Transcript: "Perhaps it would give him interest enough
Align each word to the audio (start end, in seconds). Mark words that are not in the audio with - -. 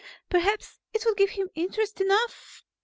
"Perhaps 0.31 0.79
it 0.95 1.05
would 1.05 1.15
give 1.15 1.29
him 1.29 1.51
interest 1.53 2.01
enough 2.01 2.63